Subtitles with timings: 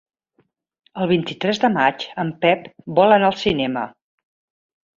[1.03, 2.65] El vint-i-tres de maig en Pep
[3.01, 3.85] vol anar al cinema.